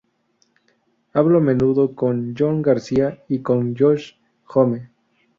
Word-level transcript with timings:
Hablo 1.13 1.37
a 1.37 1.41
menudo 1.41 1.93
con 1.93 2.33
John 2.35 2.63
García 2.63 3.21
y 3.29 3.43
con 3.43 3.75
Josh 3.77 4.13
Homme. 4.51 4.89